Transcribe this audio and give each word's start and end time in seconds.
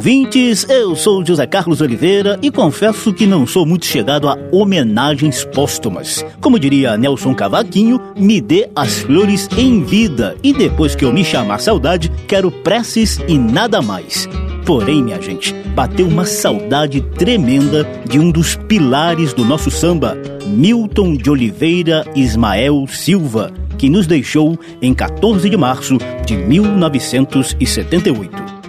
Ouvintes! 0.00 0.64
Eu 0.66 0.96
sou 0.96 1.22
José 1.22 1.46
Carlos 1.46 1.82
Oliveira 1.82 2.38
e 2.40 2.50
confesso 2.50 3.12
que 3.12 3.26
não 3.26 3.46
sou 3.46 3.66
muito 3.66 3.84
chegado 3.84 4.30
a 4.30 4.38
homenagens 4.50 5.44
póstumas. 5.44 6.24
Como 6.40 6.58
diria 6.58 6.96
Nelson 6.96 7.34
Cavaquinho, 7.34 8.00
me 8.16 8.40
dê 8.40 8.70
as 8.74 9.00
flores 9.00 9.46
em 9.58 9.84
vida 9.84 10.38
e 10.42 10.54
depois 10.54 10.94
que 10.94 11.04
eu 11.04 11.12
me 11.12 11.22
chamar 11.22 11.58
saudade, 11.58 12.10
quero 12.26 12.50
preces 12.50 13.20
e 13.28 13.36
nada 13.36 13.82
mais. 13.82 14.26
Porém, 14.64 15.02
minha 15.02 15.20
gente, 15.20 15.52
bateu 15.74 16.08
uma 16.08 16.24
saudade 16.24 17.02
tremenda 17.02 17.86
de 18.08 18.18
um 18.18 18.30
dos 18.30 18.56
pilares 18.56 19.34
do 19.34 19.44
nosso 19.44 19.70
samba, 19.70 20.16
Milton 20.46 21.14
de 21.14 21.28
Oliveira 21.28 22.06
Ismael 22.16 22.86
Silva, 22.88 23.52
que 23.76 23.90
nos 23.90 24.06
deixou 24.06 24.58
em 24.80 24.94
14 24.94 25.50
de 25.50 25.58
março 25.58 25.98
de 26.24 26.38
1978. 26.38 28.59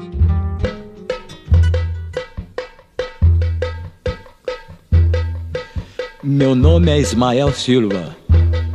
Meu 6.24 6.54
nome 6.54 6.92
é 6.92 7.00
Ismael 7.00 7.52
Silva. 7.52 8.16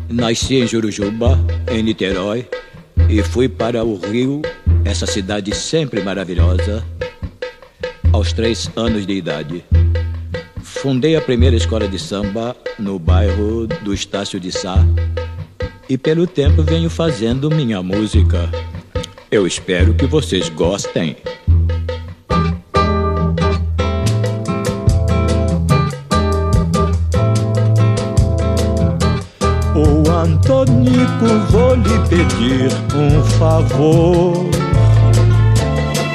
Nasci 0.09 0.57
em 0.57 0.67
Jurujuba, 0.67 1.39
em 1.71 1.81
Niterói, 1.81 2.45
e 3.09 3.23
fui 3.23 3.49
para 3.49 3.85
o 3.85 3.97
Rio, 3.97 4.43
essa 4.85 5.07
cidade 5.07 5.55
sempre 5.55 6.03
maravilhosa, 6.03 6.85
aos 8.13 8.33
três 8.33 8.69
anos 8.75 9.07
de 9.07 9.13
idade. 9.13 9.65
Fundei 10.61 11.15
a 11.15 11.21
primeira 11.21 11.55
escola 11.55 11.87
de 11.87 12.01
samba 12.01 12.57
no 12.81 12.99
bairro 12.99 13.69
do 13.69 13.95
Estácio 13.95 14.41
de 14.41 14.51
Sá 14.51 14.85
e 15.89 15.97
pelo 15.97 16.27
tempo 16.27 16.65
venho 16.65 16.91
fazendo 16.91 17.49
minha 17.49 17.81
música. 17.81 18.51
Eu 19.31 19.47
espero 19.47 19.95
que 19.95 20.07
vocês 20.07 20.49
gostem. 20.49 21.17
Antônico, 30.27 31.27
vou 31.51 31.75
lhe 31.77 31.99
pedir 32.09 32.69
um 32.97 33.23
favor 33.39 34.51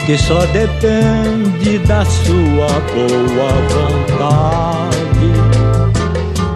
que 0.05 0.17
só 0.17 0.45
depende 0.47 1.79
da 1.87 2.03
sua 2.03 2.67
boa 2.91 3.53
vontade. 3.71 5.31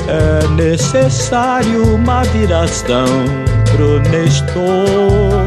É 0.10 0.46
necessário 0.50 1.96
uma 1.96 2.26
viração 2.26 3.08
pro 3.72 4.02
Nestor 4.10 5.46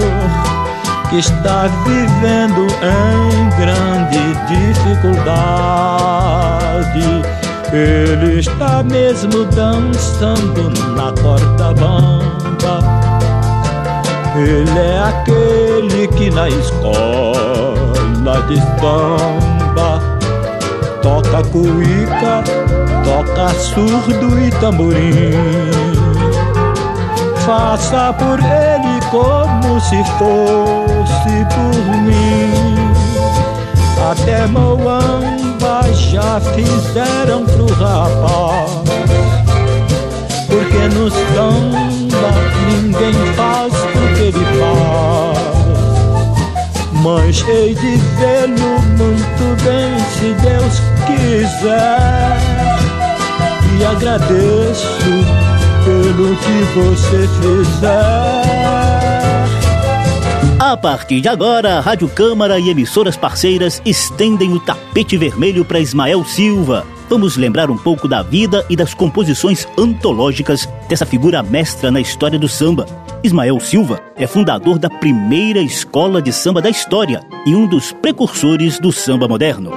que 1.10 1.18
está 1.18 1.66
vivendo 1.84 2.66
em 2.82 3.50
grande 3.60 4.22
dificuldade 4.48 7.37
ele 7.72 8.40
está 8.40 8.82
mesmo 8.82 9.44
dançando 9.46 10.70
na 10.96 11.12
corda 11.20 11.74
bamba. 11.74 12.78
Ele 14.36 14.78
é 14.78 14.98
aquele 15.00 16.08
que 16.08 16.30
na 16.30 16.48
escola 16.48 17.88
de 18.48 18.56
samba 18.56 20.00
toca 21.02 21.42
cuíca, 21.50 22.44
toca 23.04 23.48
surdo 23.58 24.38
e 24.38 24.50
tamborim. 24.60 25.32
Faça 27.46 28.12
por 28.14 28.38
ele 28.38 29.00
como 29.10 29.80
se 29.80 30.04
fosse 30.18 31.46
por 31.54 31.96
mim. 32.02 32.87
Até 34.00 34.46
Moamba 34.46 35.82
já 35.92 36.40
fizeram 36.40 37.44
pro 37.44 37.66
rapaz. 37.74 38.70
Porque 40.46 40.88
nos 40.94 41.12
samba 41.12 42.32
ninguém 42.70 43.12
faz 43.34 43.72
o 43.74 44.14
que 44.14 44.22
ele 44.22 44.44
faz. 44.58 45.38
Mas 47.02 47.44
hei 47.48 47.74
de 47.74 47.96
vê-lo 48.18 48.80
muito 48.96 49.44
bem 49.64 49.98
se 50.14 50.34
Deus 50.42 50.80
quiser. 51.06 52.38
E 53.78 53.84
agradeço 53.84 54.88
pelo 55.84 56.36
que 56.36 56.58
você 56.74 57.28
fizer 57.40 58.97
a 60.58 60.76
partir 60.76 61.20
de 61.20 61.28
agora, 61.28 61.78
a 61.78 61.80
Rádio 61.80 62.08
Câmara 62.08 62.58
e 62.58 62.68
emissoras 62.68 63.16
parceiras 63.16 63.80
estendem 63.86 64.52
o 64.52 64.58
tapete 64.58 65.16
vermelho 65.16 65.64
para 65.64 65.78
Ismael 65.78 66.24
Silva. 66.24 66.84
Vamos 67.08 67.36
lembrar 67.36 67.70
um 67.70 67.78
pouco 67.78 68.08
da 68.08 68.22
vida 68.22 68.66
e 68.68 68.74
das 68.74 68.92
composições 68.92 69.68
antológicas 69.78 70.68
dessa 70.88 71.06
figura 71.06 71.44
mestra 71.44 71.92
na 71.92 72.00
história 72.00 72.38
do 72.38 72.48
samba. 72.48 72.86
Ismael 73.22 73.60
Silva 73.60 74.00
é 74.16 74.26
fundador 74.26 74.80
da 74.80 74.90
primeira 74.90 75.60
escola 75.60 76.20
de 76.20 76.32
samba 76.32 76.60
da 76.60 76.68
história 76.68 77.22
e 77.46 77.54
um 77.54 77.66
dos 77.66 77.92
precursores 77.92 78.80
do 78.80 78.90
samba 78.90 79.28
moderno. 79.28 79.70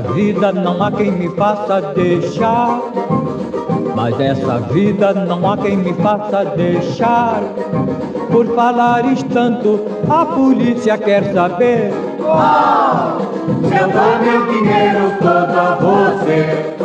Vida 0.00 0.52
não 0.52 0.82
há 0.82 0.90
quem 0.90 1.10
me 1.12 1.28
faça 1.30 1.80
deixar. 1.94 2.80
Mas 3.94 4.20
essa 4.20 4.58
vida 4.58 5.12
não 5.12 5.50
há 5.50 5.56
quem 5.56 5.76
me 5.76 5.92
faça 5.94 6.44
deixar. 6.56 7.42
Por 8.30 8.46
falares 8.54 9.22
tanto, 9.24 9.80
a 10.08 10.24
polícia 10.24 10.96
quer 10.98 11.32
saber. 11.32 11.92
Oh, 12.20 13.22
eu 13.64 13.88
dar 13.88 14.20
meu 14.22 14.46
dinheiro 14.46 15.12
todo 15.18 15.58
a 15.58 15.78
você, 15.80 16.77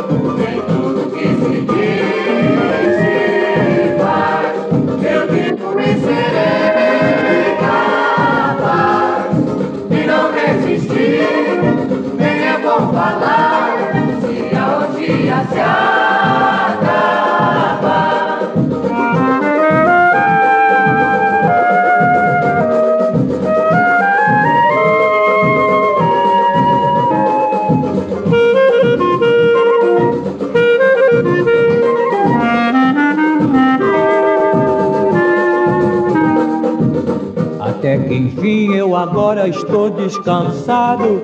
agora 39.04 39.46
estou 39.46 39.90
descansado 39.90 41.22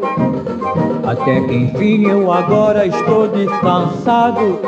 até 1.06 1.41
que 1.41 1.55
enfim 1.55 2.06
eu 2.06 2.31
agora 2.31 2.87
estou 2.87 3.27
descansado. 3.29 4.61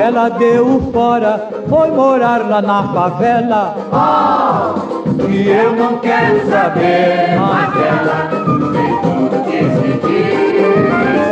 Ela 0.00 0.30
deu 0.30 0.80
fora, 0.92 1.48
foi 1.68 1.90
morar 1.90 2.48
lá 2.48 2.62
na 2.62 2.82
favela. 2.94 3.76
Oh, 3.92 5.22
que 5.22 5.48
eu 5.48 5.76
não 5.76 5.98
quero 5.98 6.50
saber, 6.50 7.36
mas 7.38 7.76
ela 7.76 8.30
tem 8.72 8.90
tudo 9.02 9.44
que 9.44 9.58
se 9.76 9.90
diz 10.08 10.60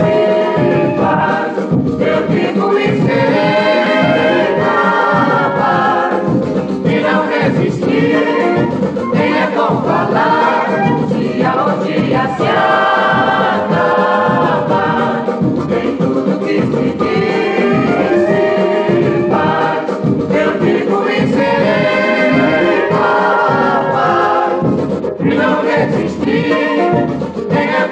e 0.04 1.00
faz. 1.00 1.56
Eu 2.00 2.20
digo 2.28 2.78
e 2.78 2.86
ser 3.02 3.37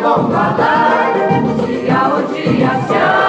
bom 0.06 0.30
falar, 0.30 1.12
dia 1.66 2.08
ou 2.14 2.22
dia 2.32 2.70
se 2.86 3.25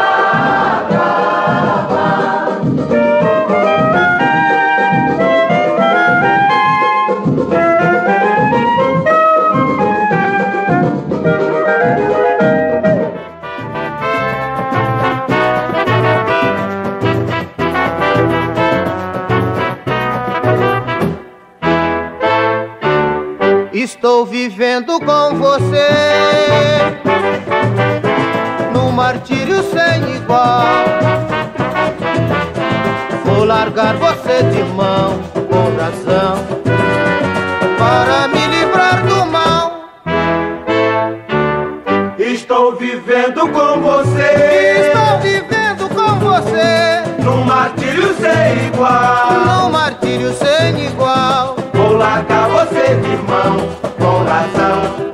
com 43.68 43.81
você, 43.81 44.88
Estou 44.88 45.19
vivendo 45.19 45.90
com 45.90 46.19
você 46.19 47.04
num 47.22 47.44
martírio 47.44 48.16
sem 48.16 48.68
igual. 48.68 49.31
num 49.46 49.69
martírio 49.69 50.34
sem 50.34 50.86
igual. 50.86 51.56
Vou 51.74 51.98
largar 51.98 52.48
você 52.48 52.96
de 52.96 53.18
mão, 53.30 53.58
com 54.00 54.24
razão, 54.24 55.12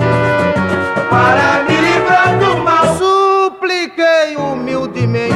para 1.09 1.63
me 1.67 1.77
livrar 1.77 2.37
do 2.37 2.57
mal. 2.63 2.95
Supliquei 2.95 4.35
humildemente 4.37 5.33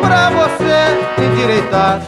pra 0.00 0.30
você 0.30 1.22
endireitar. 1.22 2.02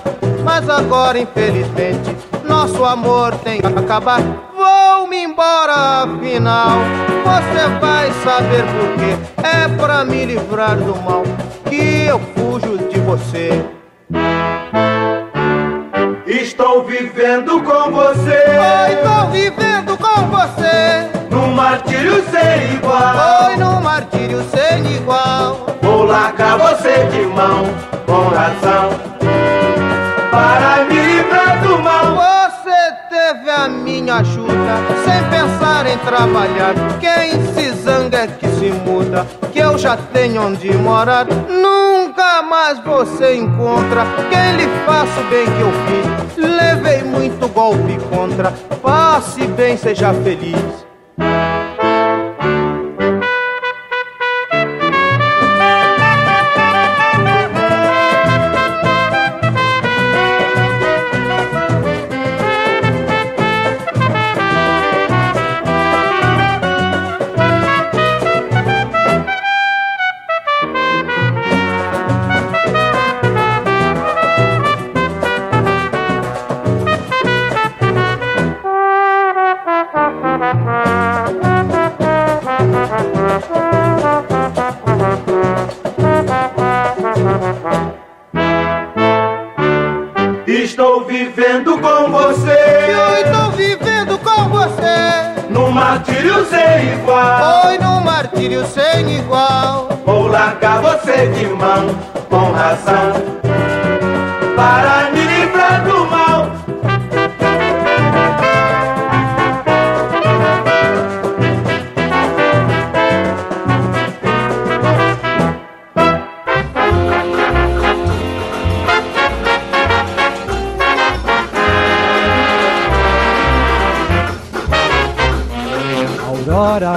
Mas 0.44 0.68
agora, 0.68 1.18
infelizmente, 1.18 2.14
nosso 2.44 2.84
amor 2.84 3.34
tem 3.36 3.60
que 3.60 3.66
acabar. 3.66 4.20
Embora, 5.40 6.02
afinal. 6.02 6.80
Você 7.24 7.66
vai 7.80 8.12
saber 8.22 8.62
por 8.62 8.94
quê. 8.98 9.16
É 9.42 9.68
pra 9.74 10.04
me 10.04 10.26
livrar 10.26 10.76
do 10.76 10.94
mal 11.00 11.22
que 11.64 12.04
eu 12.04 12.20
fujo 12.36 12.76
de 12.90 13.00
você. 13.00 13.64
Estou 16.26 16.84
vivendo 16.84 17.62
com 17.62 17.90
você, 17.90 18.44
Oi, 18.58 18.96
tô 18.96 19.30
vivendo 19.30 19.96
com 19.96 20.26
você. 20.26 21.08
num 21.30 21.54
martírio 21.54 22.22
sem 22.30 22.74
igual. 22.74 23.46
Oi, 23.48 23.56
num 23.56 23.80
martírio 23.80 24.44
sem 24.50 24.94
igual. 24.94 25.56
Vou 25.80 26.04
largar 26.04 26.58
você 26.58 27.06
de 27.06 27.24
mão, 27.24 27.64
com 28.04 28.28
razão, 28.28 28.90
para 30.30 30.84
me 30.84 31.00
livrar 31.00 31.62
do 31.62 31.78
mal. 31.78 32.14
Você 32.14 32.70
teve 33.08 33.50
a 33.50 33.68
minha 33.68 34.16
ajuda, 34.16 34.39
sem 35.04 35.24
pensar 35.30 35.86
em 35.86 35.98
trabalhar. 35.98 36.74
Quem 37.00 37.32
se 37.52 37.72
zanga 37.82 38.18
é 38.18 38.26
que 38.26 38.46
se 38.46 38.70
muda, 38.70 39.26
que 39.52 39.58
eu 39.58 39.78
já 39.78 39.96
tenho 39.96 40.46
onde 40.46 40.72
morar. 40.74 41.26
Nunca 41.26 42.42
mais 42.42 42.78
você 42.80 43.36
encontra 43.36 44.04
quem 44.28 44.56
lhe 44.56 44.68
faça 44.86 45.20
o 45.20 45.24
bem 45.24 45.46
que 45.46 45.60
eu 45.60 45.72
fiz. 45.86 46.46
Levei 46.46 47.02
muito 47.02 47.48
golpe 47.48 47.98
contra, 48.08 48.52
passe 48.82 49.46
bem, 49.46 49.76
seja 49.76 50.12
feliz. 50.14 50.86
Estou 90.52 91.04
vivendo 91.04 91.78
com 91.78 91.88
Eu 91.88 92.08
você, 92.10 92.56
estou 93.24 93.50
vivendo 93.52 94.18
com 94.18 94.48
você. 94.48 95.48
num 95.48 95.70
martírio 95.70 96.44
sem 96.46 96.94
igual. 96.94 97.66
Oi, 97.68 97.78
num 97.78 98.00
martírio 98.00 98.66
sem 98.66 99.18
igual. 99.18 99.88
Vou 100.04 100.26
largar 100.26 100.82
você 100.82 101.28
de 101.28 101.46
mão, 101.46 101.86
com 102.28 102.50
razão, 102.50 103.12
para 104.56 105.10
me 105.12 105.20
livrar 105.20 105.84
do 105.84 106.04
mal. 106.06 106.19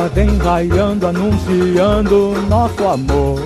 Aurora 0.04 0.10
vem 0.10 0.38
raiando, 0.38 1.08
anunciando 1.08 2.36
nosso 2.50 2.86
amor. 2.86 3.40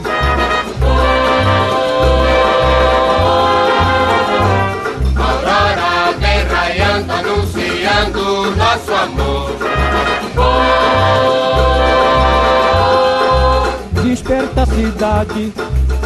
Aurora 5.15 6.13
vem 6.19 6.43
raiando, 6.45 7.13
anunciando 7.13 8.55
nosso 8.55 8.93
amor. 8.93 9.51
Desperta 14.03 14.63
a 14.63 14.65
cidade, 14.65 15.53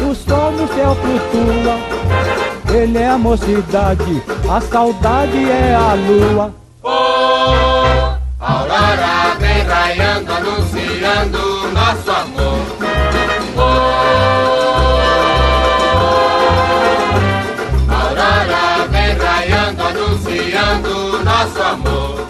o 0.02 0.14
sol 0.14 0.52
no 0.52 0.68
céu 0.68 0.94
flutua. 0.96 1.78
Ele 2.74 2.98
é 2.98 3.08
a 3.08 3.16
mocidade, 3.16 4.22
a 4.50 4.60
saudade 4.60 5.50
é 5.50 5.74
a 5.74 5.94
lua. 5.94 6.61
Vem 9.92 9.98
raiando, 9.98 10.32
anunciando 10.32 11.68
nosso 11.72 12.10
amor. 12.10 12.58
Aurora 17.88 18.88
vem 18.90 19.16
raiando, 19.18 19.82
anunciando 19.82 21.24
nosso 21.24 21.62
amor. 21.62 22.26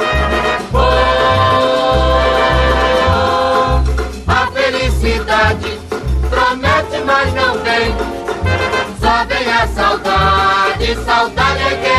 A 4.27 4.47
felicidade 4.53 5.79
promete, 6.31 6.99
mas 7.07 7.33
não 7.35 7.59
vem. 7.59 7.95
Só 9.01 9.25
vem 9.27 9.53
a 9.53 9.67
saudade, 9.69 10.99
saudade 11.05 11.63
é 11.63 11.77
querer 11.77 11.92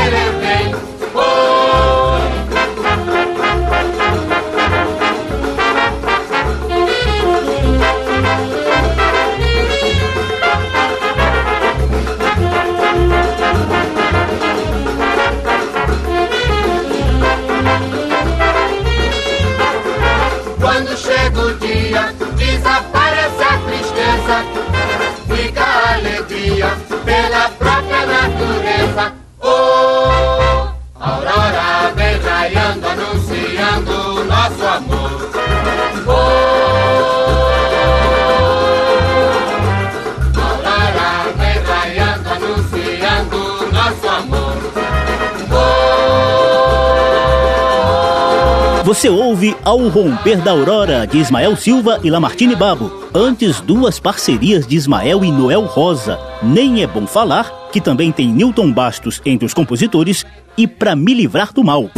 Você 49.03 49.10
ouve 49.10 49.53
Ao 49.65 49.86
Romper 49.89 50.41
da 50.41 50.51
Aurora, 50.51 51.05
de 51.05 51.17
Ismael 51.17 51.57
Silva 51.57 52.00
e 52.05 52.10
Lamartine 52.10 52.55
Babo. 52.55 52.89
Antes, 53.13 53.60
duas 53.60 54.00
parcerias 54.00 54.65
de 54.65 54.77
Ismael 54.77 55.25
e 55.25 55.29
Noel 55.29 55.65
Rosa. 55.65 56.17
Nem 56.41 56.81
é 56.81 56.88
bom 56.88 57.05
falar, 57.05 57.69
que 57.74 57.81
também 57.81 58.13
tem 58.13 58.29
Newton 58.29 58.72
Bastos 58.72 59.22
entre 59.25 59.45
os 59.45 59.53
compositores, 59.53 60.25
e 60.57 60.65
Pra 60.65 60.95
Me 60.95 61.13
Livrar 61.13 61.51
do 61.51 61.65
Mal. 61.65 61.91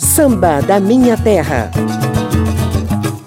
Samba 0.00 0.60
da 0.62 0.80
Minha 0.80 1.16
Terra. 1.16 1.70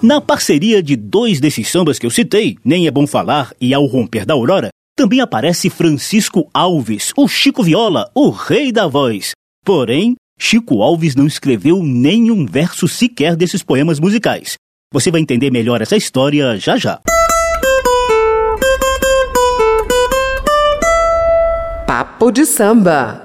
Na 0.02 0.20
parceria 0.20 0.82
de 0.82 0.94
dois 0.94 1.40
desses 1.40 1.70
sambas 1.70 1.98
que 1.98 2.04
eu 2.04 2.10
citei, 2.10 2.58
Nem 2.62 2.86
é 2.86 2.90
bom 2.90 3.06
falar 3.06 3.50
e 3.58 3.72
Ao 3.72 3.86
Romper 3.86 4.26
da 4.26 4.34
Aurora, 4.34 4.68
também 4.94 5.22
aparece 5.22 5.70
Francisco 5.70 6.50
Alves, 6.52 7.14
o 7.16 7.26
Chico 7.26 7.62
Viola, 7.62 8.10
o 8.14 8.28
rei 8.28 8.70
da 8.70 8.86
voz. 8.86 9.32
Porém, 9.64 10.16
Chico 10.44 10.82
Alves 10.82 11.14
não 11.14 11.24
escreveu 11.24 11.84
nenhum 11.84 12.44
verso 12.44 12.88
sequer 12.88 13.36
desses 13.36 13.62
poemas 13.62 14.00
musicais. 14.00 14.56
Você 14.92 15.08
vai 15.08 15.20
entender 15.20 15.52
melhor 15.52 15.80
essa 15.80 15.96
história 15.96 16.58
já 16.58 16.76
já. 16.76 17.00
Papo 21.86 22.32
de 22.32 22.44
samba. 22.44 23.22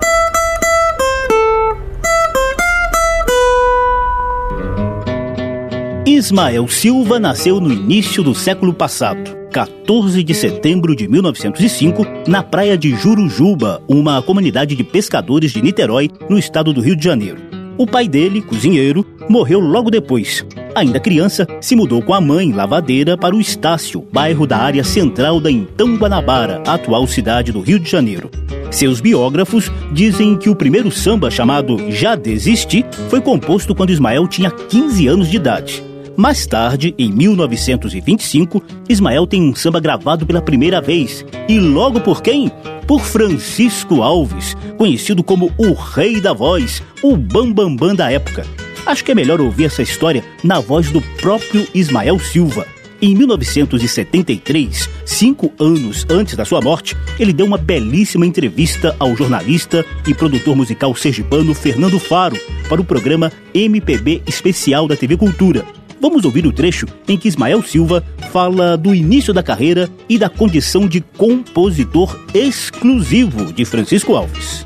Ismael 6.08 6.70
Silva 6.70 7.20
nasceu 7.20 7.60
no 7.60 7.70
início 7.70 8.24
do 8.24 8.34
século 8.34 8.74
passado, 8.74 9.30
14 9.52 10.24
de 10.24 10.34
setembro 10.34 10.96
de 10.96 11.06
1905, 11.06 12.06
na 12.26 12.42
praia 12.42 12.78
de 12.78 12.96
Jurujuba, 12.96 13.84
uma 13.90 14.22
comunidade 14.22 14.74
de 14.74 14.86
pescadores 14.86 15.52
de 15.52 15.62
Niterói, 15.62 16.10
no 16.30 16.40
estado 16.40 16.72
do 16.72 16.80
Rio 16.80 16.96
de 16.96 17.04
Janeiro. 17.04 17.42
O 17.78 17.86
pai 17.86 18.08
dele, 18.08 18.42
cozinheiro, 18.42 19.06
morreu 19.28 19.60
logo 19.60 19.92
depois. 19.92 20.46
Ainda 20.74 20.98
criança, 20.98 21.46
se 21.60 21.76
mudou 21.76 22.02
com 22.02 22.14
a 22.14 22.22
mãe, 22.22 22.54
lavadeira, 22.54 23.18
para 23.18 23.36
o 23.36 23.42
Estácio, 23.42 24.08
bairro 24.10 24.48
da 24.48 24.60
área 24.60 24.86
central 24.86 25.42
da 25.42 25.52
então 25.52 25.98
Guanabara, 25.98 26.64
atual 26.66 27.06
cidade 27.06 27.52
do 27.52 27.60
Rio 27.60 27.80
de 27.80 27.92
Janeiro. 27.92 28.32
Seus 28.72 29.02
biógrafos 29.02 29.70
dizem 29.92 30.38
que 30.38 30.50
o 30.50 30.56
primeiro 30.56 30.90
samba, 30.90 31.30
chamado 31.30 31.92
Já 31.92 32.16
Desisti, 32.16 32.86
foi 33.10 33.20
composto 33.20 33.76
quando 33.76 33.92
Ismael 33.92 34.26
tinha 34.26 34.50
15 34.50 35.08
anos 35.08 35.30
de 35.30 35.36
idade. 35.36 35.84
Mais 36.18 36.48
tarde, 36.48 36.96
em 36.98 37.12
1925, 37.12 38.64
Ismael 38.90 39.28
tem 39.28 39.40
um 39.40 39.54
samba 39.54 39.80
gravado 39.80 40.26
pela 40.26 40.42
primeira 40.42 40.82
vez. 40.82 41.24
E 41.48 41.60
logo 41.60 42.02
por 42.02 42.24
quem? 42.24 42.52
Por 42.88 43.02
Francisco 43.02 44.02
Alves, 44.02 44.58
conhecido 44.80 45.24
como 45.24 45.54
o 45.60 45.74
Rei 45.74 46.20
da 46.20 46.34
Voz, 46.34 46.82
o 47.04 47.16
Bambambam 47.16 47.54
Bam 47.54 47.76
Bam 47.76 47.96
da 47.96 48.12
época. 48.12 48.48
Acho 48.84 49.06
que 49.06 49.12
é 49.12 49.16
melhor 49.16 49.40
ouvir 49.40 49.66
essa 49.66 49.84
história 49.84 50.26
na 50.44 50.60
voz 50.60 50.90
do 50.90 51.02
próprio 51.22 51.68
Ismael 51.72 52.18
Silva. 52.18 52.66
Em 53.00 53.14
1973, 53.14 54.90
cinco 55.06 55.54
anos 55.60 56.04
antes 56.10 56.36
da 56.36 56.46
sua 56.46 56.62
morte, 56.62 56.98
ele 57.20 57.32
deu 57.32 57.46
uma 57.46 57.60
belíssima 57.60 58.26
entrevista 58.26 58.96
ao 58.98 59.16
jornalista 59.16 59.86
e 60.08 60.16
produtor 60.16 60.56
musical 60.56 60.96
sergipano 60.96 61.54
Fernando 61.54 62.00
Faro 62.00 62.36
para 62.68 62.82
o 62.82 62.84
programa 62.84 63.32
MPB 63.54 64.24
Especial 64.26 64.88
da 64.88 64.96
TV 64.96 65.16
Cultura. 65.16 65.64
Vamos 66.00 66.26
ouvir 66.26 66.46
o 66.46 66.52
trecho 66.52 66.86
em 67.08 67.18
que 67.18 67.28
Ismael 67.28 67.62
Silva 67.64 68.04
fala 68.32 68.78
do 68.78 68.94
início 68.94 69.34
da 69.34 69.42
carreira 69.42 69.90
e 70.08 70.18
da 70.18 70.30
condição 70.30 70.88
de 70.88 71.02
compositor 71.02 72.16
exclusivo 72.34 73.52
de 73.52 73.66
Francisco 73.66 74.16
Alves. 74.16 74.64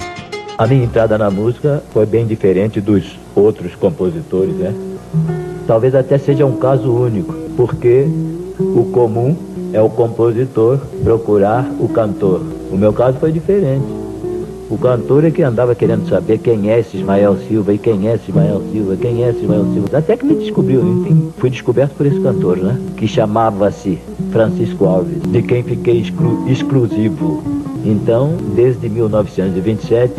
A 0.58 0.68
minha 0.68 0.84
entrada 0.84 1.18
na 1.18 1.32
música 1.32 1.82
foi 1.94 2.06
bem 2.06 2.28
diferente 2.28 2.82
dos 2.82 3.18
outros 3.34 3.74
compositores, 3.76 4.54
né? 4.56 4.74
Talvez 5.66 5.96
até 5.96 6.18
seja 6.18 6.46
um 6.46 6.58
caso 6.58 6.92
único, 6.92 7.34
porque 7.56 8.06
o 8.60 8.90
comum 8.92 9.36
é 9.72 9.82
o 9.82 9.90
compositor 9.90 10.80
procurar 11.04 11.66
o 11.80 11.88
cantor. 11.88 12.42
O 12.70 12.78
meu 12.78 12.92
caso 12.92 13.18
foi 13.20 13.32
diferente. 13.32 13.86
O 14.72 14.78
cantor 14.78 15.26
é 15.26 15.32
que 15.32 15.44
andava 15.44 15.76
querendo 15.76 16.08
saber 16.08 16.38
quem 16.38 16.72
é 16.72 16.80
esse 16.80 16.96
Ismael 16.96 17.36
Silva 17.46 17.74
e 17.74 17.78
quem 17.78 18.08
é 18.08 18.16
esse 18.16 18.30
Ismael 18.30 18.62
Silva, 18.72 18.96
quem 18.96 19.22
é 19.22 19.30
esse 19.30 19.42
Ismael 19.42 19.66
Silva. 19.74 19.98
Até 19.98 20.16
que 20.16 20.26
me 20.26 20.36
descobriu, 20.36 20.82
enfim, 20.82 21.30
fui 21.38 21.50
descoberto 21.50 21.94
por 21.96 22.06
esse 22.06 22.22
cantor, 22.22 22.56
né? 22.56 22.80
Que 22.96 23.06
chamava-se 23.06 24.00
Francisco 24.32 24.86
Alves, 24.86 25.22
de 25.24 25.42
quem 25.42 25.62
fiquei 25.62 26.00
exclu 26.00 26.50
exclusivo. 26.50 27.44
Então, 27.86 28.38
desde 28.56 28.88
1927 28.88 30.14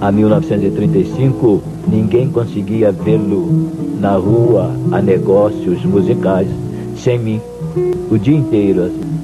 a 0.00 0.10
1935, 0.10 1.62
ninguém 1.86 2.28
conseguia 2.28 2.90
vê-lo 2.90 3.70
na 4.00 4.16
rua 4.16 4.72
a 4.90 5.00
negócios 5.00 5.84
musicais 5.84 6.48
sem 6.96 7.16
mim. 7.16 7.40
O 8.10 8.18
dia 8.18 8.36
inteiro, 8.36 8.86
assim. 8.86 9.14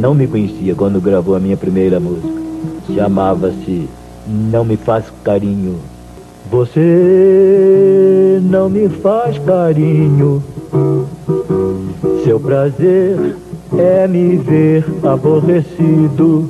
Não 0.00 0.14
me 0.14 0.26
conhecia 0.26 0.74
quando 0.74 1.00
gravou 1.00 1.36
a 1.36 1.38
minha 1.38 1.56
primeira 1.56 2.00
música. 2.00 2.34
Chamava-se 2.92 3.88
não 4.26 4.64
me 4.64 4.76
faz 4.76 5.04
carinho. 5.22 5.76
Você 6.50 8.40
não 8.42 8.68
me 8.68 8.88
faz 8.88 9.38
carinho. 9.38 10.42
Seu 12.24 12.40
prazer 12.40 13.36
é 13.78 14.06
me 14.06 14.36
ver 14.36 14.84
aborrecido. 15.02 16.48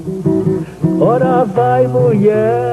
Ora 1.00 1.45
vai, 1.45 1.87
mulher, 1.87 2.73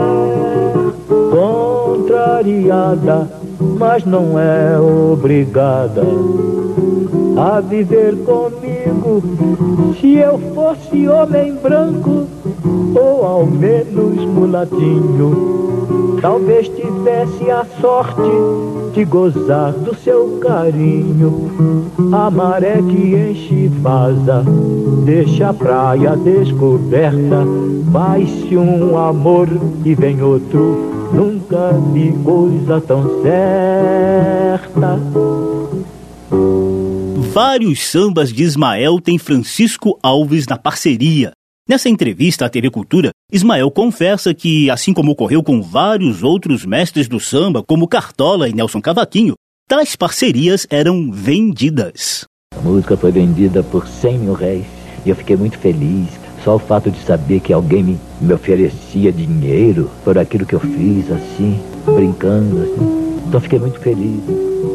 contrariada, 1.31 3.29
mas 3.60 4.05
não 4.05 4.39
é 4.39 4.79
obrigada 4.79 6.03
a 7.43 7.59
viver 7.59 8.15
comigo. 8.23 9.21
Se 10.00 10.15
eu 10.15 10.39
fosse 10.55 11.09
homem 11.09 11.53
branco, 11.55 12.25
ou 12.95 13.25
ao 13.25 13.45
menos 13.45 14.15
mulatinho, 14.25 16.19
talvez 16.21 16.69
tivesse 16.69 17.51
a 17.51 17.65
sorte 17.81 18.31
de 18.93 19.03
gozar 19.03 19.73
do 19.73 19.93
seu 19.93 20.39
carinho. 20.39 21.91
A 22.13 22.31
maré 22.31 22.81
que 22.81 23.13
enche 23.13 23.67
vaza, 23.67 24.45
deixa 25.03 25.50
a 25.50 25.53
praia 25.53 26.15
descoberta, 26.15 27.43
vai-se 27.91 28.55
um 28.55 28.97
amor 28.97 29.50
e 29.83 29.93
vem 29.93 30.23
outro, 30.23 31.12
nunca 31.12 31.73
vi 31.91 32.13
coisa 32.23 32.79
tão 32.79 33.03
certa. 33.21 34.97
Vários 37.33 37.87
sambas 37.87 38.31
de 38.31 38.43
Ismael 38.43 39.01
têm 39.01 39.17
Francisco 39.17 39.97
Alves 40.03 40.45
na 40.45 40.55
parceria. 40.55 41.31
Nessa 41.67 41.89
entrevista 41.89 42.45
à 42.45 42.49
TV 42.49 42.69
Cultura, 42.69 43.09
Ismael 43.31 43.71
confessa 43.71 44.35
que, 44.35 44.69
assim 44.69 44.93
como 44.93 45.13
ocorreu 45.13 45.41
com 45.41 45.59
vários 45.59 46.21
outros 46.21 46.63
mestres 46.63 47.07
do 47.07 47.19
samba, 47.19 47.63
como 47.63 47.87
Cartola 47.87 48.47
e 48.47 48.53
Nelson 48.53 48.79
Cavaquinho, 48.79 49.33
tais 49.67 49.95
parcerias 49.95 50.67
eram 50.69 51.11
vendidas. 51.11 52.23
A 52.55 52.61
música 52.61 52.95
foi 52.95 53.11
vendida 53.11 53.63
por 53.63 53.87
100 53.87 54.19
mil 54.19 54.33
réis 54.33 54.67
e 55.03 55.09
eu 55.09 55.15
fiquei 55.15 55.35
muito 55.35 55.57
feliz. 55.57 56.09
Só 56.43 56.57
o 56.57 56.59
fato 56.59 56.91
de 56.91 56.99
saber 56.99 57.39
que 57.39 57.51
alguém 57.51 57.81
me, 57.81 57.99
me 58.21 58.31
oferecia 58.31 59.11
dinheiro 59.11 59.89
por 60.03 60.19
aquilo 60.19 60.45
que 60.45 60.53
eu 60.53 60.59
fiz, 60.59 61.09
assim, 61.09 61.59
brincando, 61.83 62.61
assim. 62.61 63.23
Então 63.27 63.41
fiquei 63.41 63.57
muito 63.57 63.79
feliz 63.79 64.21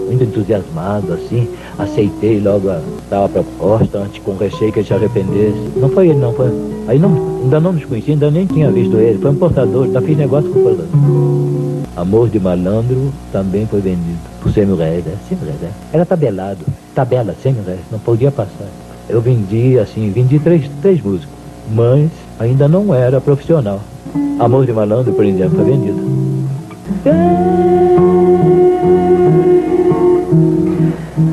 muito 0.08 0.24
entusiasmado, 0.24 1.12
assim, 1.12 1.48
aceitei 1.78 2.40
logo 2.40 2.68
a, 2.68 2.80
a 3.10 3.28
proposta, 3.28 3.98
antes 3.98 4.22
com 4.22 4.36
receio 4.36 4.72
que 4.72 4.80
ele 4.80 4.86
se 4.86 4.92
arrependesse. 4.92 5.70
Não 5.76 5.88
foi 5.88 6.08
ele, 6.08 6.18
não, 6.18 6.32
foi. 6.32 6.50
Aí 6.88 6.98
não, 6.98 7.40
ainda 7.42 7.60
não 7.60 7.72
nos 7.72 7.84
conhecia, 7.84 8.14
ainda 8.14 8.30
nem 8.30 8.46
tinha 8.46 8.70
visto 8.70 8.96
ele, 8.96 9.18
foi 9.18 9.30
um 9.30 9.36
portador, 9.36 9.88
já 9.92 10.00
fiz 10.00 10.16
negócio 10.16 10.50
com 10.50 10.58
o 10.58 10.62
portador. 10.62 11.88
Amor 11.96 12.28
de 12.28 12.38
Malandro 12.38 13.12
também 13.32 13.66
foi 13.66 13.80
vendido 13.80 14.18
por 14.40 14.52
100 14.52 14.66
mil 14.66 14.76
reais, 14.76 15.06
é, 15.06 15.14
100 15.28 15.38
mil 15.38 15.46
reais, 15.46 15.62
é. 15.62 15.96
Era 15.96 16.06
tabelado, 16.06 16.60
tabela, 16.94 17.34
100 17.42 17.52
mil 17.54 17.64
reais, 17.64 17.80
não 17.90 17.98
podia 17.98 18.30
passar. 18.30 18.68
Eu 19.08 19.20
vendi, 19.20 19.78
assim, 19.78 20.10
vendi 20.10 20.38
três, 20.38 20.68
três 20.82 21.00
músicos, 21.02 21.34
mas 21.74 22.10
ainda 22.38 22.68
não 22.68 22.94
era 22.94 23.20
profissional. 23.20 23.80
Amor 24.38 24.64
de 24.64 24.72
Malandro, 24.72 25.12
por 25.12 25.24
exemplo, 25.24 25.56
foi 25.56 25.64
vendido. 25.64 25.98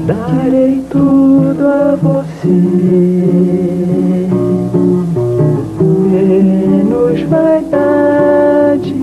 Darei 0.06 0.84
tudo 0.92 1.66
Menos 6.12 7.22
vaidade, 7.24 8.94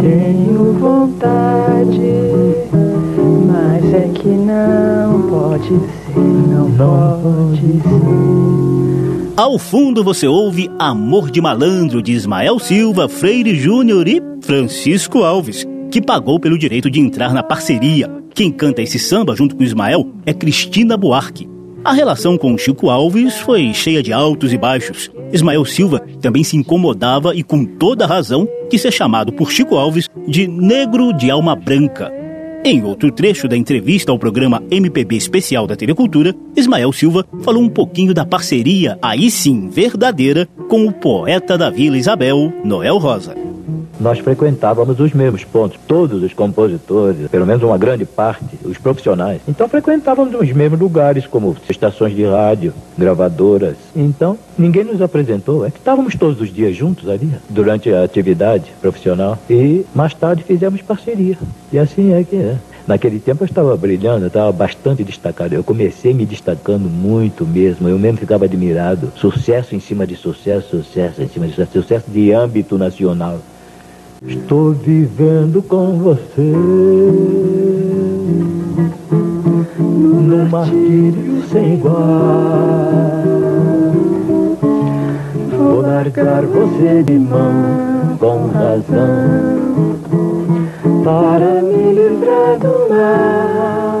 tenho 0.00 0.72
vontade, 0.74 2.00
mas 3.46 3.94
é 3.94 4.08
que 4.12 4.28
não 4.28 5.22
pode 5.28 5.68
ser, 5.68 6.18
não 6.18 6.70
pode 6.72 7.60
ser. 7.82 9.32
Ao 9.36 9.58
fundo 9.58 10.02
você 10.02 10.26
ouve 10.26 10.68
Amor 10.78 11.30
de 11.30 11.40
Malandro 11.40 12.02
de 12.02 12.12
Ismael 12.12 12.58
Silva, 12.58 13.08
Freire 13.08 13.54
Júnior 13.54 14.08
e 14.08 14.20
Francisco 14.42 15.22
Alves, 15.22 15.64
que 15.90 16.02
pagou 16.02 16.40
pelo 16.40 16.58
direito 16.58 16.90
de 16.90 16.98
entrar 16.98 17.32
na 17.32 17.42
parceria. 17.42 18.19
Quem 18.34 18.50
canta 18.50 18.82
esse 18.82 18.98
samba 18.98 19.34
junto 19.34 19.56
com 19.56 19.62
Ismael 19.62 20.08
é 20.24 20.32
Cristina 20.32 20.96
Buarque. 20.96 21.48
A 21.84 21.92
relação 21.92 22.36
com 22.36 22.56
Chico 22.58 22.90
Alves 22.90 23.38
foi 23.38 23.72
cheia 23.72 24.02
de 24.02 24.12
altos 24.12 24.52
e 24.52 24.58
baixos. 24.58 25.10
Ismael 25.32 25.64
Silva 25.64 26.00
também 26.20 26.44
se 26.44 26.56
incomodava 26.56 27.34
e 27.34 27.42
com 27.42 27.64
toda 27.64 28.06
razão 28.06 28.46
de 28.70 28.78
ser 28.78 28.92
chamado 28.92 29.32
por 29.32 29.50
Chico 29.50 29.76
Alves 29.76 30.08
de 30.28 30.46
negro 30.46 31.12
de 31.12 31.30
alma 31.30 31.56
branca. 31.56 32.12
Em 32.62 32.84
outro 32.84 33.10
trecho 33.10 33.48
da 33.48 33.56
entrevista 33.56 34.12
ao 34.12 34.18
programa 34.18 34.62
MPB 34.70 35.16
Especial 35.16 35.66
da 35.66 35.74
TV 35.74 35.94
Cultura, 35.94 36.34
Ismael 36.54 36.92
Silva 36.92 37.26
falou 37.42 37.62
um 37.62 37.70
pouquinho 37.70 38.12
da 38.12 38.26
parceria, 38.26 38.98
aí 39.00 39.30
sim 39.30 39.70
verdadeira, 39.70 40.46
com 40.68 40.86
o 40.86 40.92
poeta 40.92 41.56
da 41.56 41.70
Vila 41.70 41.96
Isabel, 41.96 42.52
Noel 42.62 42.98
Rosa 42.98 43.34
nós 44.00 44.18
frequentávamos 44.18 44.98
os 44.98 45.12
mesmos 45.12 45.44
pontos, 45.44 45.78
todos 45.86 46.22
os 46.22 46.32
compositores, 46.32 47.28
pelo 47.28 47.46
menos 47.46 47.62
uma 47.62 47.76
grande 47.76 48.06
parte, 48.06 48.58
os 48.64 48.78
profissionais. 48.78 49.42
Então 49.46 49.68
frequentávamos 49.68 50.34
os 50.34 50.50
mesmos 50.52 50.80
lugares, 50.80 51.26
como 51.26 51.54
estações 51.68 52.16
de 52.16 52.24
rádio, 52.24 52.72
gravadoras. 52.96 53.76
Então 53.94 54.38
ninguém 54.58 54.84
nos 54.84 55.02
apresentou, 55.02 55.66
é 55.66 55.70
que 55.70 55.78
estávamos 55.78 56.14
todos 56.14 56.40
os 56.40 56.52
dias 56.52 56.74
juntos 56.74 57.08
ali, 57.08 57.30
durante 57.48 57.92
a 57.92 58.02
atividade 58.02 58.72
profissional. 58.80 59.38
E 59.48 59.84
mais 59.94 60.14
tarde 60.14 60.42
fizemos 60.42 60.80
parceria. 60.80 61.36
E 61.70 61.78
assim 61.78 62.14
é 62.14 62.24
que 62.24 62.36
é. 62.36 62.56
Naquele 62.86 63.20
tempo 63.20 63.44
eu 63.44 63.46
estava 63.46 63.76
brilhando, 63.76 64.24
eu 64.24 64.28
estava 64.28 64.50
bastante 64.50 65.04
destacado. 65.04 65.54
Eu 65.54 65.62
comecei 65.62 66.12
me 66.12 66.24
destacando 66.24 66.88
muito 66.88 67.46
mesmo. 67.46 67.88
Eu 67.88 67.98
mesmo 67.98 68.18
ficava 68.18 68.46
admirado. 68.46 69.12
Sucesso 69.14 69.76
em 69.76 69.80
cima 69.80 70.06
de 70.06 70.16
sucesso, 70.16 70.82
sucesso 70.82 71.22
em 71.22 71.28
cima 71.28 71.46
de 71.46 71.52
sucesso, 71.52 71.72
sucesso 71.72 72.10
de 72.10 72.32
âmbito 72.32 72.76
nacional. 72.76 73.38
Estou 74.26 74.72
vivendo 74.72 75.62
com 75.62 75.98
você 75.98 76.52
num 79.78 80.46
martírio 80.46 81.42
sem 81.50 81.74
igual. 81.74 81.96
Vou 85.56 85.80
largar 85.80 86.44
você 86.44 87.02
de 87.02 87.14
mão 87.14 88.18
com 88.18 88.48
razão 88.48 89.96
para 91.02 91.62
me 91.62 91.94
livrar 91.94 92.58
do 92.58 92.88
mal. 92.90 93.99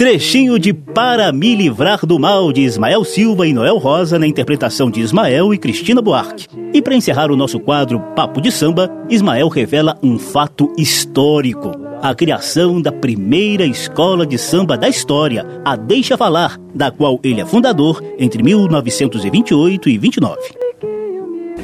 Trechinho 0.00 0.58
de 0.58 0.72
Para 0.72 1.30
Me 1.30 1.54
Livrar 1.54 2.06
do 2.06 2.18
Mal 2.18 2.54
de 2.54 2.62
Ismael 2.62 3.04
Silva 3.04 3.46
e 3.46 3.52
Noel 3.52 3.76
Rosa 3.76 4.18
na 4.18 4.26
interpretação 4.26 4.90
de 4.90 4.98
Ismael 4.98 5.52
e 5.52 5.58
Cristina 5.58 6.00
Buarque. 6.00 6.46
E 6.72 6.80
para 6.80 6.94
encerrar 6.94 7.30
o 7.30 7.36
nosso 7.36 7.60
quadro 7.60 8.00
Papo 8.16 8.40
de 8.40 8.50
Samba, 8.50 8.90
Ismael 9.10 9.48
revela 9.48 9.98
um 10.02 10.18
fato 10.18 10.72
histórico: 10.78 11.72
a 12.00 12.14
criação 12.14 12.80
da 12.80 12.90
primeira 12.90 13.66
escola 13.66 14.24
de 14.24 14.38
samba 14.38 14.74
da 14.74 14.88
história, 14.88 15.44
a 15.62 15.76
Deixa 15.76 16.16
Falar, 16.16 16.58
da 16.74 16.90
qual 16.90 17.20
ele 17.22 17.42
é 17.42 17.44
fundador 17.44 18.02
entre 18.18 18.42
1928 18.42 19.86
e 19.90 19.98
29. 19.98 20.40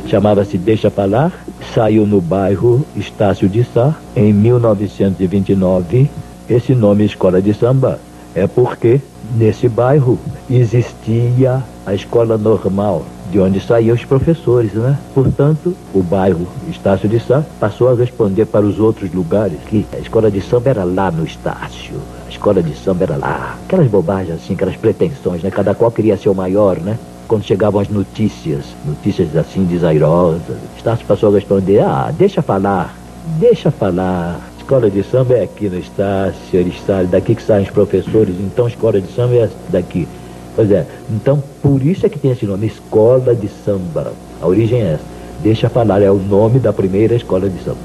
Chamava-se 0.08 0.58
Deixa 0.58 0.90
Falar, 0.90 1.32
saiu 1.74 2.06
no 2.06 2.20
bairro 2.20 2.84
Estácio 2.94 3.48
de 3.48 3.64
Sá 3.64 3.94
em 4.14 4.30
1929. 4.30 6.10
Esse 6.50 6.74
nome 6.74 7.06
Escola 7.06 7.40
de 7.40 7.54
Samba 7.54 7.98
é 8.36 8.46
porque 8.46 9.00
nesse 9.34 9.66
bairro 9.66 10.18
existia 10.48 11.62
a 11.86 11.94
escola 11.94 12.36
normal, 12.36 13.02
de 13.32 13.40
onde 13.40 13.58
saíam 13.60 13.96
os 13.96 14.04
professores, 14.04 14.74
né? 14.74 14.96
Portanto, 15.14 15.74
o 15.94 16.02
bairro 16.02 16.46
Estácio 16.68 17.08
de 17.08 17.18
Sá 17.18 17.42
passou 17.58 17.88
a 17.88 17.94
responder 17.94 18.44
para 18.44 18.64
os 18.64 18.78
outros 18.78 19.10
lugares 19.12 19.58
que 19.66 19.86
a 19.92 19.98
escola 19.98 20.30
de 20.30 20.42
samba 20.42 20.68
era 20.68 20.84
lá 20.84 21.10
no 21.10 21.24
Estácio. 21.24 21.94
A 22.26 22.30
escola 22.30 22.62
de 22.62 22.76
samba 22.76 23.04
era 23.04 23.16
lá. 23.16 23.56
Aquelas 23.64 23.88
bobagens 23.88 24.36
assim, 24.36 24.52
aquelas 24.52 24.76
pretensões, 24.76 25.42
né? 25.42 25.50
Cada 25.50 25.74
qual 25.74 25.90
queria 25.90 26.16
ser 26.18 26.28
o 26.28 26.34
maior, 26.34 26.78
né? 26.78 26.98
Quando 27.26 27.42
chegavam 27.42 27.80
as 27.80 27.88
notícias, 27.88 28.66
notícias 28.84 29.34
assim 29.34 29.64
desairosas, 29.64 30.42
Estácio 30.76 31.06
passou 31.06 31.30
a 31.30 31.34
responder: 31.34 31.80
ah, 31.80 32.12
deixa 32.16 32.42
falar, 32.42 32.94
deixa 33.40 33.70
falar 33.70 34.40
escola 34.66 34.90
de 34.90 35.04
samba 35.04 35.34
é 35.34 35.44
aqui 35.44 35.68
no 35.68 35.78
Estácio, 35.78 36.72
saem, 36.84 37.06
daqui 37.06 37.36
que 37.36 37.42
saem 37.42 37.62
os 37.62 37.70
professores, 37.70 38.34
então 38.40 38.66
escola 38.66 39.00
de 39.00 39.06
samba 39.12 39.36
é 39.36 39.48
daqui. 39.68 40.08
Pois 40.56 40.72
é, 40.72 40.84
então 41.08 41.40
por 41.62 41.80
isso 41.86 42.04
é 42.04 42.08
que 42.08 42.18
tem 42.18 42.32
esse 42.32 42.44
nome, 42.44 42.66
Escola 42.66 43.32
de 43.32 43.46
Samba. 43.64 44.12
A 44.42 44.46
origem 44.46 44.82
é 44.82 44.94
essa. 44.94 45.04
Deixa 45.40 45.68
falar, 45.68 46.02
é 46.02 46.10
o 46.10 46.16
nome 46.16 46.58
da 46.58 46.72
primeira 46.72 47.14
escola 47.14 47.48
de 47.48 47.62
samba. 47.62 47.78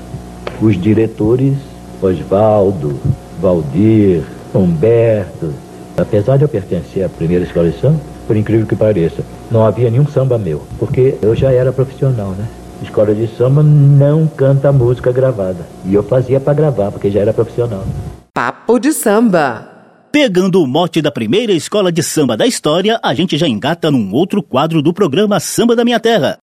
Os 0.60 0.82
diretores, 0.82 1.54
Osvaldo, 2.02 3.00
Valdir, 3.40 4.24
Humberto, 4.52 5.54
apesar 5.96 6.38
de 6.38 6.46
eu 6.46 6.50
pertencer 6.50 7.04
à 7.04 7.10
primeira 7.10 7.44
escola 7.44 7.70
de 7.70 7.80
samba, 7.80 8.00
por 8.26 8.36
incrível 8.36 8.66
que 8.66 8.76
pareça, 8.76 9.22
não 9.52 9.64
havia 9.64 9.92
nenhum 9.92 10.08
samba 10.08 10.40
meu, 10.40 10.64
porque 10.80 11.14
eu 11.22 11.36
já 11.36 11.52
era 11.52 11.72
profissional, 11.72 12.32
né? 12.32 12.48
Escola 12.82 13.14
de 13.14 13.28
samba 13.36 13.64
não 13.64 14.28
canta 14.28 14.72
música 14.72 15.12
gravada. 15.12 15.66
E 15.86 15.94
eu 15.94 16.04
fazia 16.04 16.40
para 16.40 16.54
gravar, 16.54 16.92
porque 16.92 17.10
já 17.10 17.20
era 17.20 17.34
profissional. 17.34 17.84
Papo 18.34 18.80
de 18.80 18.94
samba. 18.94 19.68
Pegando 20.12 20.62
o 20.62 20.68
mote 20.68 21.02
da 21.02 21.10
primeira 21.10 21.54
escola 21.54 21.92
de 21.92 22.04
samba 22.04 22.36
da 22.36 22.46
história, 22.46 23.00
a 23.02 23.14
gente 23.14 23.38
já 23.38 23.48
engata 23.48 23.90
num 23.90 24.14
outro 24.14 24.44
quadro 24.44 24.82
do 24.82 24.94
programa 24.94 25.40
Samba 25.40 25.76
da 25.76 25.86
Minha 25.86 26.00
Terra. 26.00 26.38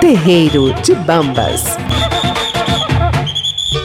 Terreiro 0.00 0.72
de 0.82 0.94
Bambas. 0.94 1.76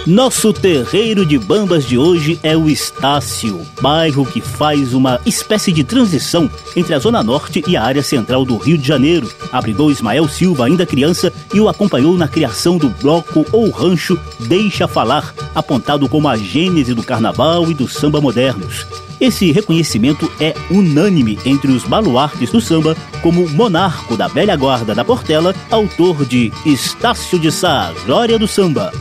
Nosso 0.07 0.51
terreiro 0.51 1.23
de 1.23 1.37
bambas 1.37 1.85
de 1.85 1.95
hoje 1.95 2.39
é 2.41 2.57
o 2.57 2.67
Estácio, 2.67 3.61
bairro 3.79 4.25
que 4.25 4.41
faz 4.41 4.95
uma 4.95 5.19
espécie 5.27 5.71
de 5.71 5.83
transição 5.83 6.49
entre 6.75 6.95
a 6.95 6.99
Zona 6.99 7.21
Norte 7.21 7.63
e 7.67 7.77
a 7.77 7.83
área 7.83 8.01
central 8.01 8.43
do 8.43 8.57
Rio 8.57 8.79
de 8.79 8.87
Janeiro. 8.87 9.31
Abrigou 9.51 9.91
Ismael 9.91 10.27
Silva, 10.27 10.65
ainda 10.65 10.87
criança, 10.87 11.31
e 11.53 11.59
o 11.59 11.69
acompanhou 11.69 12.17
na 12.17 12.27
criação 12.27 12.79
do 12.79 12.89
bloco 12.89 13.45
ou 13.51 13.69
rancho 13.69 14.19
Deixa 14.39 14.87
Falar, 14.87 15.35
apontado 15.53 16.09
como 16.09 16.27
a 16.27 16.35
gênese 16.35 16.95
do 16.95 17.03
carnaval 17.03 17.69
e 17.69 17.73
do 17.75 17.87
samba 17.87 18.19
modernos. 18.19 18.87
Esse 19.19 19.51
reconhecimento 19.51 20.31
é 20.39 20.55
unânime 20.71 21.37
entre 21.45 21.71
os 21.71 21.83
baluartes 21.83 22.51
do 22.51 22.59
samba, 22.59 22.97
como 23.21 23.47
monarco 23.49 24.17
da 24.17 24.27
velha 24.27 24.55
guarda 24.55 24.95
da 24.95 25.05
Portela, 25.05 25.53
autor 25.69 26.25
de 26.25 26.51
Estácio 26.65 27.37
de 27.37 27.51
Sá, 27.51 27.93
Glória 28.07 28.39
do 28.39 28.47
Samba 28.47 28.91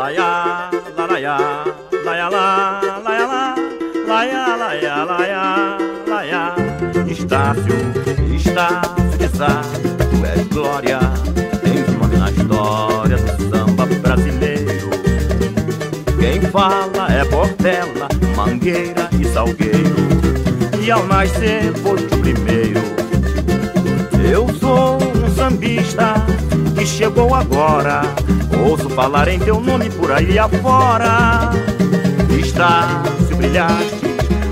laia, 0.00 0.70
laraia, 0.96 1.36
laia, 2.06 2.28
lá, 2.30 2.80
laia, 3.04 3.26
lá, 3.26 3.54
laia, 4.08 4.56
laia, 4.56 5.04
laia, 5.04 5.78
laia. 6.08 6.54
Estácio, 7.06 7.74
Estácio 8.34 9.18
de 9.18 9.28
Sá, 9.36 9.60
tu 10.10 10.24
és 10.24 10.46
glória, 10.48 11.00
tens 11.62 11.86
nome 11.98 12.16
na 12.16 12.30
história 12.30 13.18
do 13.18 13.50
samba 13.50 13.84
brasileiro. 13.84 14.88
Quem 16.18 16.40
fala 16.50 17.12
é 17.12 17.22
Portela, 17.26 18.08
Mangueira 18.34 19.10
e 19.20 19.24
Salgueiro, 19.26 19.96
e 20.80 20.90
ao 20.90 21.04
nascer 21.08 21.74
foste 21.74 22.14
o 22.14 22.20
primeiro. 22.20 22.80
Eu 24.32 24.48
sou 24.58 24.96
um 24.96 25.34
sambista 25.34 26.14
que 26.74 26.86
chegou 26.86 27.34
agora 27.34 28.00
Ouço 28.64 28.90
falar 28.90 29.28
em 29.28 29.38
teu 29.38 29.60
nome 29.60 29.88
por 29.90 30.12
aí 30.12 30.38
afora. 30.38 31.50
Está 32.38 33.02
se 33.26 33.34
brilhaste 33.34 34.00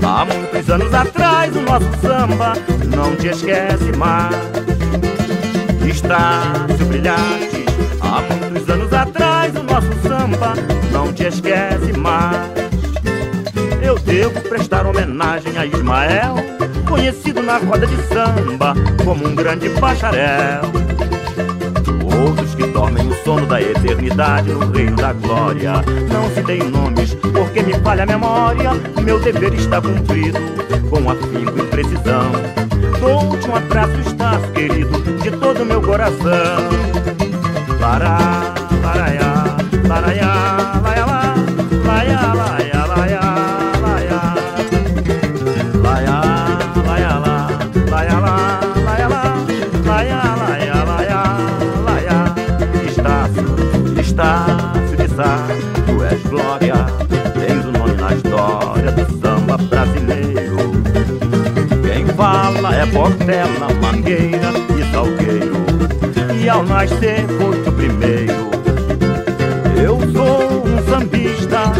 há 0.03 0.25
muitos 0.25 0.69
anos 0.69 0.93
atrás. 0.93 1.55
O 1.55 1.61
nosso 1.61 1.89
samba 2.01 2.53
não 2.95 3.15
te 3.15 3.27
esquece 3.27 3.95
mais. 3.97 4.35
Está 5.87 6.41
se 6.77 6.83
brilhaste 6.83 7.65
há 8.01 8.21
muitos 8.33 8.69
anos 8.69 8.93
atrás. 8.93 9.53
O 9.55 9.63
nosso 9.63 9.93
samba 10.01 10.53
não 10.91 11.13
te 11.13 11.25
esquece 11.25 11.93
mais. 11.93 12.49
Eu 13.81 13.97
devo 13.99 14.41
prestar 14.41 14.85
homenagem 14.85 15.57
a 15.57 15.65
Ismael, 15.65 16.35
conhecido 16.87 17.41
na 17.41 17.57
roda 17.57 17.87
de 17.87 17.95
samba 18.07 18.73
como 19.03 19.27
um 19.27 19.35
grande 19.35 19.69
bacharel. 19.69 20.61
Outros 23.29 23.45
que 23.45 23.45
dormem 23.45 23.45
o 23.45 23.45
sono 23.45 23.45
da 23.45 23.61
eternidade 23.61 24.51
no 24.51 24.71
reino 24.71 24.95
da 24.95 25.13
glória. 25.13 25.73
Não 26.11 26.29
se 26.33 26.41
tem 26.43 26.59
nomes, 26.63 27.13
porque 27.15 27.61
me 27.61 27.73
falha 27.79 28.03
a 28.03 28.05
memória. 28.05 28.71
Meu 29.03 29.19
dever 29.19 29.53
está 29.53 29.81
cumprido, 29.81 30.39
com 30.89 31.09
afinco 31.09 31.59
e 31.59 31.67
precisão. 31.67 32.31
Dou-te 32.99 33.47
um 33.47 33.55
abraço, 33.55 33.99
estás 34.05 34.45
querido, 34.51 34.99
de 35.21 35.31
todo 35.31 35.65
meu 35.65 35.81
coração. 35.81 36.69
Lará, 37.79 38.53
laraiá, 38.83 39.57
laraiá, 39.87 40.81
laia, 40.81 41.05
lá, 41.05 41.35
laia, 41.85 42.38
Portela, 62.91 63.67
Mangueira 63.81 64.51
e 64.77 64.91
Salgueiro. 64.91 65.55
E 66.41 66.49
ao 66.49 66.63
nascer 66.63 67.25
foste 67.37 67.69
o 67.69 67.71
primeiro. 67.71 68.49
Eu 69.81 69.99
sou 70.11 70.65
um 70.67 70.89
sambista 70.89 71.71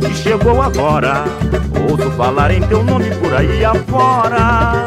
que 0.00 0.14
chegou 0.14 0.60
agora. 0.60 1.24
Ouço 1.88 2.10
falar 2.12 2.50
em 2.50 2.60
teu 2.62 2.82
nome 2.82 3.10
por 3.16 3.34
aí 3.34 3.64
afora. 3.64 4.86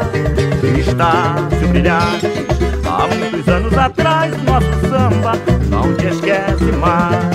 Estácio 0.78 1.68
Brilhantes, 1.68 2.30
há 2.84 3.06
muitos 3.06 3.48
anos 3.48 3.76
atrás, 3.76 4.32
nosso 4.42 4.68
samba 4.88 5.32
não 5.68 5.94
te 5.94 6.06
esquece 6.06 6.72
mais. 6.78 7.34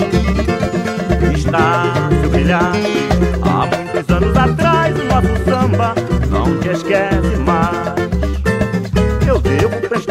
Estácio 1.36 2.30
Brilhantes, 2.30 3.40
há 3.42 3.66
muitos 3.66 4.14
anos 4.14 4.36
atrás, 4.36 4.94
nosso 5.04 5.44
samba 5.44 5.94
não 6.30 6.58
te 6.58 6.68
esquece 6.68 7.36
mais. 7.44 8.15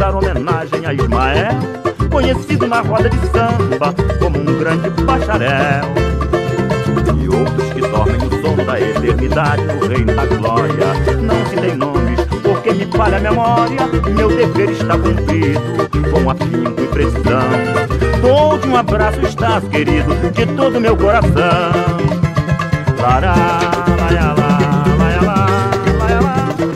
Prestar 0.06 0.18
homenagem 0.18 0.86
a 0.86 0.94
Ismael, 0.94 1.54
conhecido 2.12 2.68
na 2.68 2.82
roda 2.82 3.10
de 3.10 3.18
samba 3.30 3.92
como 4.20 4.38
um 4.38 4.60
grande 4.60 4.88
bacharel. 5.02 5.86
E 7.20 7.28
outros 7.28 7.74
que 7.74 7.82
dormem 7.82 8.18
o 8.18 8.42
sono 8.42 8.64
da 8.64 8.80
eternidade 8.80 9.64
no 9.64 9.88
reino 9.88 10.14
da 10.14 10.26
glória. 10.28 10.94
Não 11.20 11.46
se 11.48 11.56
tem 11.56 11.76
nomes, 11.76 12.20
porque 12.44 12.72
me 12.74 12.86
falha 12.96 13.18
a 13.18 13.20
memória. 13.20 13.88
Meu 14.16 14.28
dever 14.28 14.70
está 14.70 14.96
cumprido, 14.96 15.90
com 16.12 16.30
afinco 16.30 16.82
e 16.84 16.88
precisão. 16.88 18.22
Dou-te 18.22 18.68
um 18.68 18.78
abraço, 18.78 19.22
estás 19.22 19.68
querido, 19.70 20.14
de 20.34 20.46
todo 20.56 20.80
meu 20.80 20.96
coração. 20.96 21.72
Lará, 23.02 23.34
lá, 23.34 24.12
lá, 24.12 24.36
lá. 24.38 24.55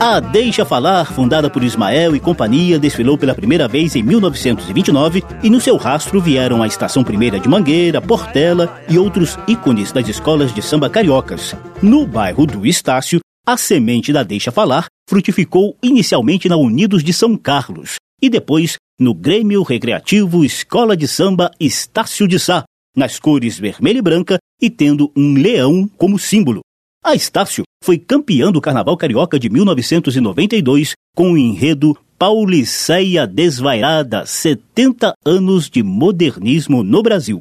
A 0.02 0.18
Deixa 0.18 0.64
Falar, 0.64 1.12
fundada 1.12 1.50
por 1.50 1.62
Ismael 1.62 2.16
e 2.16 2.20
companhia, 2.20 2.78
desfilou 2.78 3.18
pela 3.18 3.34
primeira 3.34 3.68
vez 3.68 3.94
em 3.94 4.02
1929 4.02 5.22
e 5.42 5.50
no 5.50 5.60
seu 5.60 5.76
rastro 5.76 6.22
vieram 6.22 6.62
a 6.62 6.66
Estação 6.66 7.04
Primeira 7.04 7.38
de 7.38 7.46
Mangueira, 7.46 8.00
Portela 8.00 8.80
e 8.88 8.98
outros 8.98 9.38
ícones 9.46 9.92
das 9.92 10.08
escolas 10.08 10.54
de 10.54 10.62
samba 10.62 10.88
cariocas. 10.88 11.54
No 11.82 12.06
bairro 12.06 12.46
do 12.46 12.66
Estácio, 12.66 13.20
a 13.46 13.58
semente 13.58 14.10
da 14.10 14.22
Deixa 14.22 14.50
Falar 14.50 14.86
frutificou 15.06 15.76
inicialmente 15.82 16.48
na 16.48 16.56
Unidos 16.56 17.04
de 17.04 17.12
São 17.12 17.36
Carlos 17.36 17.96
e 18.22 18.30
depois 18.30 18.76
no 18.98 19.12
Grêmio 19.12 19.62
Recreativo 19.62 20.46
Escola 20.46 20.96
de 20.96 21.06
Samba 21.06 21.50
Estácio 21.60 22.26
de 22.26 22.38
Sá, 22.38 22.64
nas 22.96 23.18
cores 23.18 23.58
vermelha 23.58 23.98
e 23.98 24.02
branca 24.02 24.38
e 24.62 24.70
tendo 24.70 25.12
um 25.14 25.34
leão 25.34 25.86
como 25.98 26.18
símbolo. 26.18 26.62
A 27.02 27.14
Estácio 27.14 27.64
foi 27.82 27.96
campeã 27.96 28.52
do 28.52 28.60
Carnaval 28.60 28.94
Carioca 28.94 29.38
de 29.38 29.48
1992 29.48 30.92
com 31.16 31.32
o 31.32 31.38
enredo 31.38 31.96
Pauliceia 32.18 33.26
Desvairada, 33.26 34.26
70 34.26 35.14
anos 35.24 35.70
de 35.70 35.82
modernismo 35.82 36.82
no 36.82 37.02
Brasil. 37.02 37.40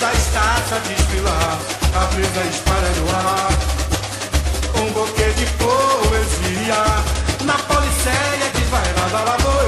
Da 0.00 0.12
estátua 0.12 0.80
desfilar. 0.80 1.58
A 1.94 2.04
brisa 2.06 2.44
espalha 2.50 2.90
no 3.00 3.10
ar. 3.16 3.53
Na 6.66 7.58
policeia 7.58 8.48
desvairada 8.54 9.20
lá 9.22 9.36
vou 9.36 9.52
eu. 9.60 9.63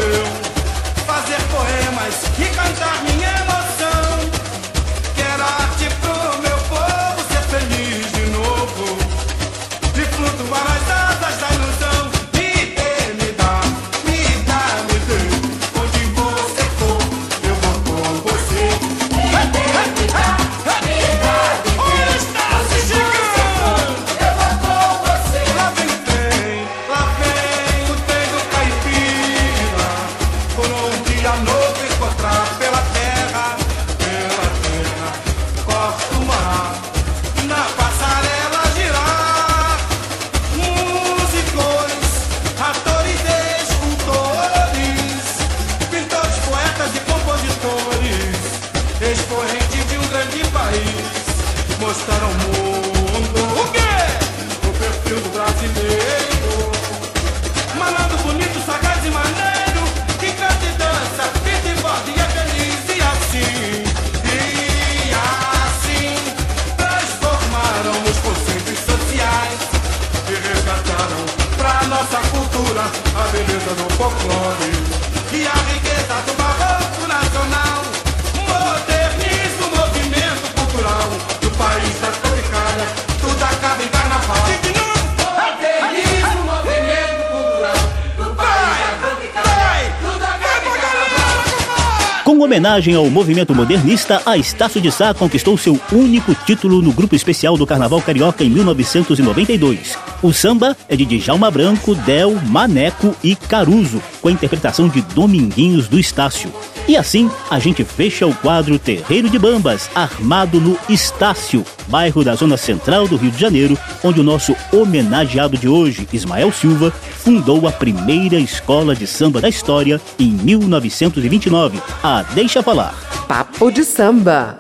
Homenagem 92.67 92.97
ao 92.97 93.09
movimento 93.09 93.55
modernista, 93.55 94.21
a 94.27 94.37
Estácio 94.37 94.81
de 94.81 94.91
Sá 94.91 95.15
conquistou 95.15 95.57
seu 95.57 95.81
único 95.93 96.35
título 96.35 96.83
no 96.83 96.93
grupo 96.93 97.15
especial 97.15 97.57
do 97.57 97.65
Carnaval 97.65 98.03
Carioca 98.03 98.43
em 98.43 98.51
1992. 98.51 99.97
O 100.21 100.33
samba 100.33 100.77
é 100.89 100.97
de 100.97 101.05
Djalma 101.07 101.49
Branco, 101.49 101.95
Del, 101.95 102.35
Maneco 102.47 103.15
e 103.23 103.37
Caruso, 103.37 104.03
com 104.21 104.29
a 104.29 104.33
interpretação 104.33 104.89
de 104.89 105.01
Dominguinhos 105.01 105.87
do 105.87 105.97
Estácio. 105.97 106.53
E 106.89 106.97
assim, 106.97 107.29
a 107.51 107.59
gente 107.59 107.83
fecha 107.83 108.27
o 108.27 108.35
quadro 108.35 108.79
Terreiro 108.79 109.29
de 109.29 109.39
Bambas, 109.39 109.91
armado 109.93 110.61
no 110.61 110.79
Estácio, 110.89 111.65
bairro 111.89 112.23
da 112.23 112.35
zona 112.37 112.57
central 112.57 113.09
do 113.09 113.17
Rio 113.17 113.33
de 113.33 113.41
Janeiro, 113.41 113.77
onde 114.05 114.21
o 114.21 114.23
nosso 114.23 114.55
homenageado 114.73 115.57
de 115.57 115.69
hoje, 115.69 116.09
Ismael 116.13 116.53
Silva, 116.53 116.93
fundou 116.93 117.67
a 117.67 117.73
primeira 117.73 118.37
escola 118.37 118.95
de 118.95 119.07
samba 119.07 119.41
da 119.41 119.49
história 119.49 120.01
em 120.17 120.31
1929, 120.31 121.83
a 122.03 122.23
Deixa 122.23 122.63
Falar. 122.63 122.95
Papo 123.27 123.73
de 123.73 123.85
samba. 123.85 124.57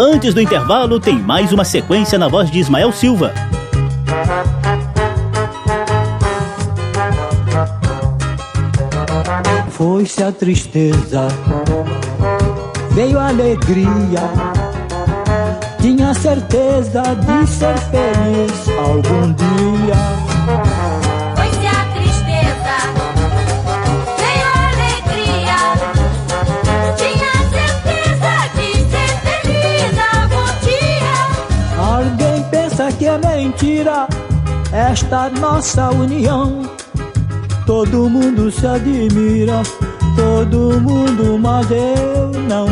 Antes 0.00 0.32
do 0.32 0.40
intervalo, 0.40 0.98
tem 0.98 1.18
mais 1.18 1.52
uma 1.52 1.64
sequência 1.64 2.18
na 2.18 2.28
voz 2.28 2.50
de 2.50 2.58
Ismael 2.58 2.90
Silva. 2.92 3.34
Foi-se 9.84 10.22
a 10.22 10.32
tristeza 10.32 11.28
veio 12.92 13.20
alegria. 13.20 14.30
Tinha 15.78 16.14
certeza 16.14 17.02
de 17.02 17.46
ser 17.46 17.76
feliz 17.90 18.66
algum 18.78 19.30
dia. 19.34 20.00
Foi-se 21.36 21.66
a 21.66 21.84
tristeza, 21.92 22.76
veio 24.16 24.46
a 24.48 24.58
alegria. 24.72 25.58
Tinha 26.96 27.34
certeza 27.52 28.32
de 28.56 28.68
ser 28.88 29.12
feliz 29.20 29.92
algum 30.14 30.48
dia. 30.64 31.14
Alguém 31.78 32.42
pensa 32.44 32.90
que 32.90 33.04
é 33.04 33.18
mentira 33.18 34.08
esta 34.72 35.28
nossa 35.28 35.90
união. 35.90 36.62
Todo 37.66 38.10
mundo 38.10 38.50
se 38.50 38.66
admira, 38.66 39.62
todo 40.16 40.80
mundo, 40.80 41.38
mas 41.38 41.70
eu 41.70 42.30
não. 42.48 42.66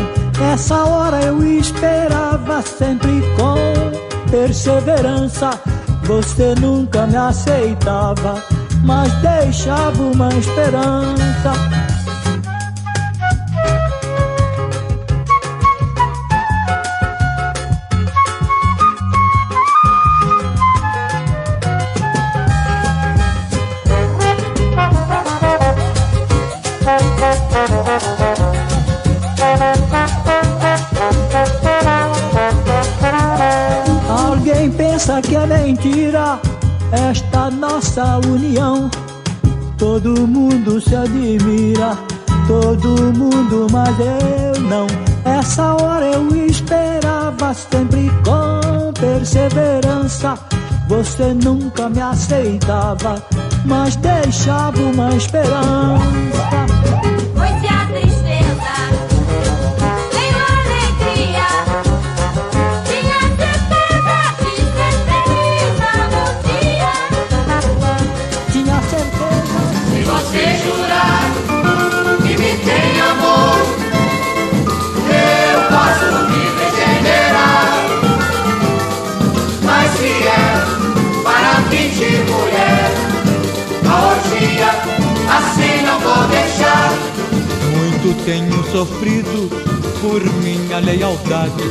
Essa 0.53 0.83
hora 0.85 1.19
eu 1.23 1.43
esperava 1.43 2.61
sempre 2.61 3.21
com 3.35 4.29
perseverança. 4.29 5.59
Você 6.03 6.53
nunca 6.59 7.07
me 7.07 7.15
aceitava, 7.15 8.35
mas 8.83 9.11
deixava 9.21 10.03
uma 10.03 10.29
esperança. 10.29 11.82
Mentira 35.83 36.39
esta 36.91 37.51
nossa 37.51 38.19
união. 38.27 38.89
Todo 39.77 40.27
mundo 40.27 40.79
se 40.79 40.95
admira, 40.95 41.97
todo 42.47 43.13
mundo, 43.17 43.67
mas 43.71 43.95
eu 43.99 44.61
não. 44.61 44.87
Essa 45.25 45.73
hora 45.75 46.05
eu 46.05 46.45
esperava 46.45 47.53
sempre 47.53 48.09
com 48.23 48.93
perseverança. 48.93 50.37
Você 50.87 51.33
nunca 51.33 51.89
me 51.89 52.01
aceitava, 52.01 53.21
mas 53.65 53.95
deixava 53.97 54.79
uma 54.79 55.09
esperança. 55.15 57.12
Tenho 88.25 88.63
sofrido 88.71 89.49
por 90.01 90.23
minha 90.41 90.79
lealdade. 90.79 91.63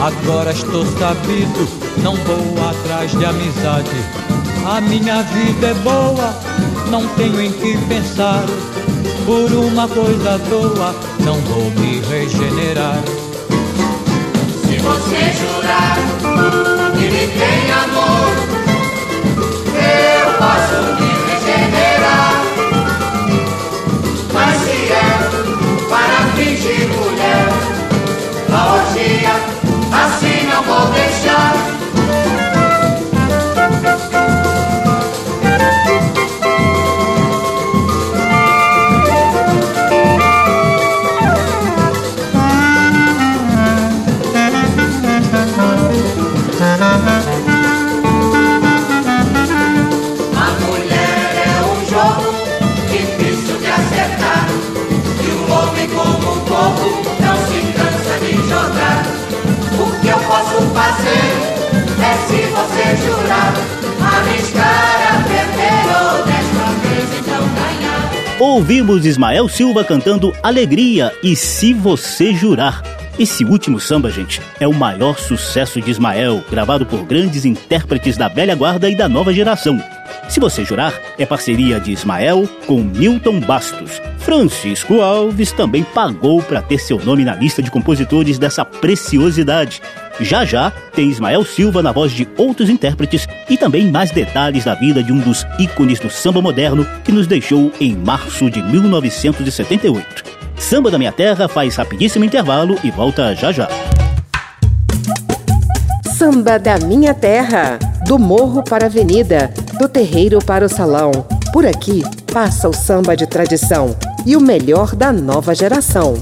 Agora 0.00 0.50
estou 0.50 0.84
sabido, 0.98 1.68
não 2.02 2.14
vou 2.16 2.68
atrás 2.68 3.10
de 3.12 3.24
amizade. 3.24 3.90
A 4.66 4.80
minha 4.80 5.22
vida 5.22 5.68
é 5.68 5.74
boa, 5.74 6.34
não 6.90 7.06
tenho 7.16 7.40
em 7.40 7.52
que 7.52 7.76
pensar. 7.88 8.44
Por 9.24 9.50
uma 9.52 9.88
coisa 9.88 10.34
à 10.34 10.38
toa, 10.38 10.94
não 11.20 11.36
vou 11.40 11.70
me 11.72 12.00
regenerar. 12.00 13.02
Se 14.62 14.78
você 14.78 15.32
jurar 15.38 15.96
que 16.92 17.10
me 17.10 17.26
tem 17.28 17.70
amor, 17.72 18.32
eu 19.74 20.32
posso 20.38 21.02
me 21.02 21.07
se 62.26 62.42
você 62.46 62.96
jurar, 63.04 63.54
arriscar 64.00 65.14
a 65.14 65.22
perder 65.28 65.84
ou 65.96 66.24
desta 66.24 66.66
vez 66.82 67.08
então 67.18 67.44
ganhar. 67.54 68.38
Ouvimos 68.40 69.04
Ismael 69.04 69.48
Silva 69.48 69.84
cantando 69.84 70.34
Alegria 70.42 71.12
e 71.22 71.34
Se 71.36 71.72
Você 71.74 72.34
Jurar. 72.34 72.97
Esse 73.18 73.44
último 73.44 73.80
samba, 73.80 74.12
gente, 74.12 74.40
é 74.60 74.68
o 74.68 74.72
maior 74.72 75.18
sucesso 75.18 75.80
de 75.80 75.90
Ismael, 75.90 76.40
gravado 76.48 76.86
por 76.86 77.04
grandes 77.04 77.44
intérpretes 77.44 78.16
da 78.16 78.28
velha 78.28 78.54
guarda 78.54 78.88
e 78.88 78.94
da 78.94 79.08
nova 79.08 79.32
geração. 79.32 79.82
Se 80.28 80.38
Você 80.38 80.64
Jurar 80.64 80.94
é 81.18 81.26
parceria 81.26 81.80
de 81.80 81.90
Ismael 81.90 82.48
com 82.64 82.80
Milton 82.80 83.40
Bastos. 83.40 84.00
Francisco 84.18 85.00
Alves 85.00 85.50
também 85.50 85.82
pagou 85.82 86.40
para 86.40 86.62
ter 86.62 86.78
seu 86.78 87.04
nome 87.04 87.24
na 87.24 87.34
lista 87.34 87.60
de 87.60 87.72
compositores 87.72 88.38
dessa 88.38 88.64
preciosidade. 88.64 89.82
Já 90.20 90.44
já 90.44 90.70
tem 90.70 91.08
Ismael 91.08 91.44
Silva 91.44 91.82
na 91.82 91.90
voz 91.90 92.12
de 92.12 92.28
outros 92.36 92.70
intérpretes 92.70 93.26
e 93.50 93.56
também 93.56 93.90
mais 93.90 94.12
detalhes 94.12 94.64
da 94.64 94.76
vida 94.76 95.02
de 95.02 95.12
um 95.12 95.18
dos 95.18 95.44
ícones 95.58 95.98
do 95.98 96.08
samba 96.08 96.40
moderno 96.40 96.86
que 97.02 97.10
nos 97.10 97.26
deixou 97.26 97.72
em 97.80 97.96
março 97.96 98.48
de 98.48 98.62
1978. 98.62 100.37
Samba 100.58 100.90
da 100.90 100.98
Minha 100.98 101.12
Terra 101.12 101.48
faz 101.48 101.76
rapidíssimo 101.76 102.24
intervalo 102.24 102.78
e 102.82 102.90
volta 102.90 103.34
já 103.34 103.52
já. 103.52 103.68
Samba 106.16 106.58
da 106.58 106.78
Minha 106.78 107.14
Terra. 107.14 107.78
Do 108.06 108.18
morro 108.18 108.62
para 108.62 108.84
a 108.84 108.88
avenida, 108.88 109.52
do 109.78 109.88
terreiro 109.88 110.38
para 110.38 110.64
o 110.64 110.68
salão. 110.68 111.12
Por 111.52 111.66
aqui 111.66 112.02
passa 112.32 112.68
o 112.68 112.72
samba 112.72 113.16
de 113.16 113.26
tradição 113.26 113.96
e 114.26 114.36
o 114.36 114.40
melhor 114.40 114.96
da 114.96 115.12
nova 115.12 115.54
geração. 115.54 116.14